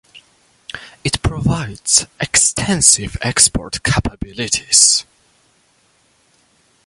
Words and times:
It 1.03 1.21
provides 1.21 2.07
extensive 2.19 3.17
export 3.21 3.83
capabilities. 3.83 5.05